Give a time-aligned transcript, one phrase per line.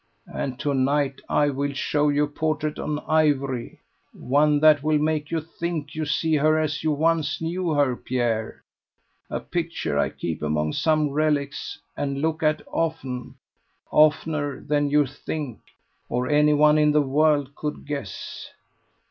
[0.33, 3.77] "And to night I will show you a portrait on ivory,
[4.13, 8.63] one that will make you think you see her as you once knew her, Pierre:
[9.29, 13.35] a picture I keep among some relics, and look at often
[13.91, 15.59] oftener than you think,
[16.09, 18.49] or anyone in the world could guess.